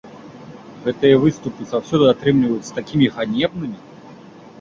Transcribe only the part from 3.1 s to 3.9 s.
ганебнымі!